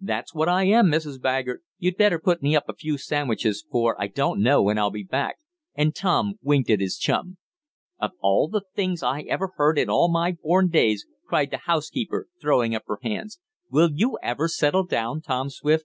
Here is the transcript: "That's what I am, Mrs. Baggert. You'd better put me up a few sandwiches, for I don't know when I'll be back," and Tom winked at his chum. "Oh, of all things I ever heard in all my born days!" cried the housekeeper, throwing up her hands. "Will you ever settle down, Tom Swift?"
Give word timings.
"That's 0.00 0.34
what 0.34 0.48
I 0.48 0.64
am, 0.64 0.86
Mrs. 0.86 1.20
Baggert. 1.20 1.58
You'd 1.76 1.98
better 1.98 2.18
put 2.18 2.42
me 2.42 2.56
up 2.56 2.66
a 2.66 2.72
few 2.72 2.96
sandwiches, 2.96 3.62
for 3.70 3.94
I 4.00 4.06
don't 4.06 4.40
know 4.42 4.62
when 4.62 4.78
I'll 4.78 4.88
be 4.88 5.02
back," 5.02 5.36
and 5.74 5.94
Tom 5.94 6.36
winked 6.40 6.70
at 6.70 6.80
his 6.80 6.96
chum. 6.96 7.36
"Oh, 8.00 8.06
of 8.06 8.12
all 8.22 8.60
things 8.74 9.02
I 9.02 9.20
ever 9.28 9.52
heard 9.56 9.76
in 9.78 9.90
all 9.90 10.10
my 10.10 10.32
born 10.32 10.70
days!" 10.70 11.04
cried 11.26 11.50
the 11.50 11.58
housekeeper, 11.58 12.26
throwing 12.40 12.74
up 12.74 12.84
her 12.86 13.00
hands. 13.02 13.38
"Will 13.70 13.90
you 13.92 14.16
ever 14.22 14.48
settle 14.48 14.84
down, 14.86 15.20
Tom 15.20 15.50
Swift?" 15.50 15.84